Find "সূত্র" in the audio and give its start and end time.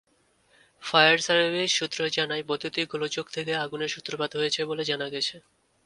1.73-1.99